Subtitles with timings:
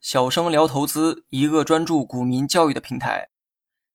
[0.00, 3.28] 小生聊投资，一个专注股民教育的平台。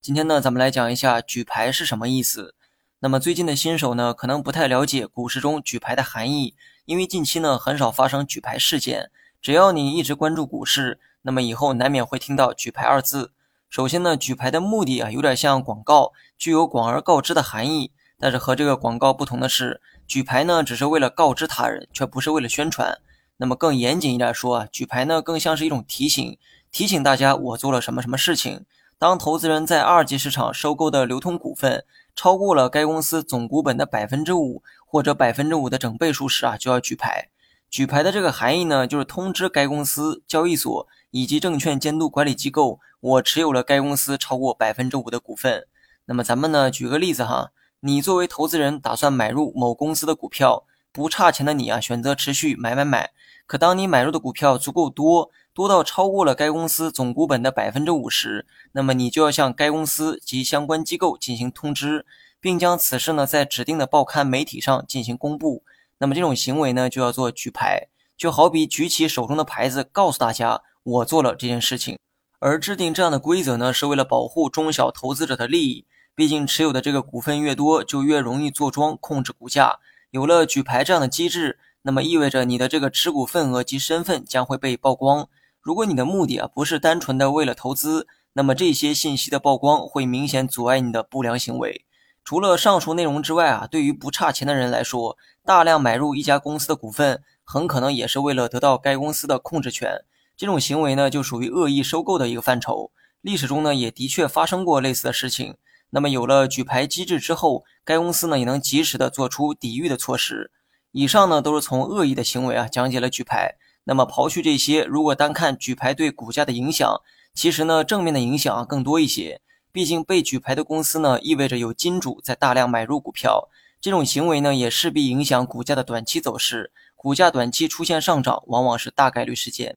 [0.01, 2.55] 今天呢，咱们来讲一下举牌是什么意思。
[2.99, 6.55] 那么最近的新手呢，可能不太了解股市中举牌的含义，
[6.85, 9.11] 因为近期呢很少发生举牌事件。
[9.41, 13.33] 只要你一直关注股市，那么以后难免会听到举牌二字。
[13.69, 17.91] 首先呢，举牌的目的啊，有点像广告，具有广而告之的含义。
[18.17, 22.97] 但是和这个广告不同的是，举牌呢只是为了告知他人，却不是为了宣传。
[23.37, 26.37] 那么更严谨一点说啊，举牌呢更像是一种提醒，
[26.71, 28.65] 提醒大家我做了什么什么事情。
[28.97, 31.83] 当投资人在二级市场收购的流通股份
[32.15, 37.27] 超过了该公司总股本的百分之五或者百分之五的整倍数时啊，就要举牌。
[37.69, 45.67] 举牌的这个含义呢，就是通知该公司、交易所以及证券监督管理机构，我持有了该公司超过百分之五的股份。
[46.05, 50.63] 那么咱们呢，举个例子哈，你作为投资人打算买入某公司的股票，
[50.93, 53.11] 不差钱的你啊，选择持续买买买。
[53.47, 62.07] 可当你买入的股票足够多，多到超过了该公司总股本的百分之五十，那么你就要向该公司及相关机构进行通知，
[62.41, 65.63] 并将此事呢在指定的报刊媒体上进行公布。
[65.99, 67.87] 那么这种行为呢就要做举牌，
[68.17, 71.99] 就好比举起手中的牌子，告诉大家我做了这件事情。
[72.39, 75.85] 而制定这样的规则呢，是为了保护中小投资者的利益。
[76.15, 79.79] 毕竟持有的这个股份越多，就越容易坐庄控制股价。
[80.09, 81.59] 有了举牌这样的机制。
[81.87, 85.29] 那么意味着你的这个持股份额及身份将会被曝光。
[85.61, 91.85] 如果你的目的啊不是单纯的为了投资，那么这些信息的曝光会明显阻碍你的不良行为。
[92.23, 100.03] 除了上述内容之外啊，对于不差钱的人来说，大量买入一家公司的股份，很可能也是为了得到该公司的控制权。
[100.35, 102.89] 这种行为呢，就属于恶意收购的一个范畴。
[103.21, 105.55] 历史中呢，也的确发生过类似的事情。
[105.91, 110.51] 那么有了举牌机制之后，该公司呢也能及时的做出抵御的措施。
[110.97, 113.55] 以上呢都是从恶意的行为啊讲解了举牌。
[113.83, 117.01] 那么刨去这些，如果单看举牌对股价的影响，
[117.33, 119.41] 其实呢正面的影响啊更多一些。
[119.73, 123.49] 毕竟被举牌的公司呢意味着有金主在大量买入股票，
[123.81, 126.71] 这种行为呢也势必影响股价的短期走势。
[126.95, 129.75] 股价短期出现上涨往往是大概率事件。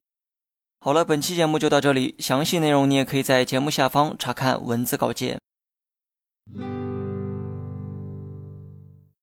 [0.79, 5.41] 好了，本期节目就到这里，详细内容你也可以在节目下方查看文字稿件。